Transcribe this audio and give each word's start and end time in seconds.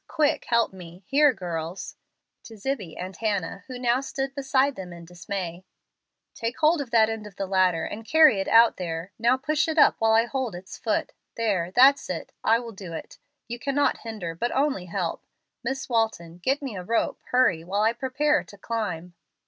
Quick, 0.07 0.45
help 0.45 0.73
me. 0.73 1.03
Here, 1.05 1.31
girls" 1.31 1.95
(to 2.45 2.55
Zibbie 2.57 2.97
and 2.97 3.15
Hannah, 3.15 3.65
who 3.67 3.77
now 3.77 4.01
stood 4.01 4.33
beside 4.33 4.75
them 4.75 4.91
in 4.91 5.05
dismay), 5.05 5.63
"take 6.33 6.57
hold 6.57 6.81
of 6.81 6.89
that 6.89 7.07
end 7.07 7.27
of 7.27 7.35
the 7.35 7.45
ladder 7.45 7.85
and 7.85 8.03
carry 8.03 8.39
it 8.39 8.47
out 8.47 8.77
there. 8.77 9.11
Now 9.19 9.37
push 9.37 9.67
it 9.67 9.77
up 9.77 9.97
while 9.99 10.13
I 10.13 10.25
hold 10.25 10.55
its 10.55 10.75
foot. 10.75 11.11
There, 11.35 11.69
that's 11.75 12.09
it. 12.09 12.31
I 12.43 12.57
will 12.57 12.71
do 12.71 12.93
it. 12.93 13.19
You 13.47 13.59
cannot 13.59 13.97
hinder, 13.99 14.33
but 14.33 14.51
only 14.53 14.85
help. 14.85 15.23
Miss 15.63 15.87
Walton, 15.87 16.39
get 16.39 16.63
me 16.63 16.75
a 16.75 16.81
rope. 16.83 17.21
Hurry, 17.29 17.63
while 17.63 17.81
I 17.83 17.93
prepare 17.93 18.43
to 18.43 18.57
climb." 18.57 19.13